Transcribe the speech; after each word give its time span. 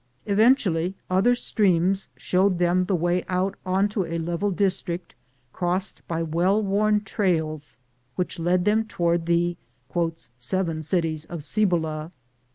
Eventually 0.25 0.95
other 1.11 1.35
streams 1.35 2.07
showed 2.17 2.57
them 2.57 2.85
the 2.85 2.95
way 2.95 3.23
out 3.29 3.53
on 3.67 3.87
to 3.89 4.03
a 4.03 4.17
level 4.17 4.49
district 4.49 5.13
crossed 5.53 6.01
by 6.07 6.23
well 6.23 6.59
worn 6.63 7.01
trails 7.01 7.77
which 8.15 8.39
led 8.39 8.65
them 8.65 8.83
toward 8.83 9.27
the 9.27 9.57
"Seven 10.39 10.81
Cities 10.81 11.25
of 11.25 11.43
Cibola." 11.43 12.09